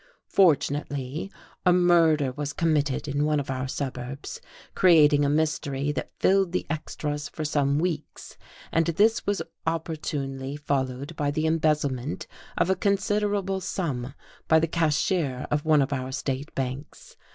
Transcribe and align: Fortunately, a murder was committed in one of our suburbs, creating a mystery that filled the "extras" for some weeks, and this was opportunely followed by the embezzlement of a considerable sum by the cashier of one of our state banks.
Fortunately, 0.31 1.31
a 1.63 1.71
murder 1.71 2.31
was 2.31 2.53
committed 2.53 3.07
in 3.07 3.23
one 3.23 3.39
of 3.39 3.51
our 3.51 3.67
suburbs, 3.67 4.41
creating 4.73 5.23
a 5.23 5.29
mystery 5.29 5.91
that 5.91 6.09
filled 6.19 6.53
the 6.53 6.65
"extras" 6.71 7.29
for 7.29 7.45
some 7.45 7.77
weeks, 7.77 8.35
and 8.71 8.87
this 8.87 9.27
was 9.27 9.43
opportunely 9.67 10.55
followed 10.55 11.15
by 11.15 11.29
the 11.29 11.45
embezzlement 11.45 12.25
of 12.57 12.67
a 12.67 12.75
considerable 12.75 13.61
sum 13.61 14.15
by 14.47 14.57
the 14.57 14.65
cashier 14.67 15.45
of 15.51 15.65
one 15.65 15.83
of 15.83 15.93
our 15.93 16.11
state 16.11 16.55
banks. 16.55 17.15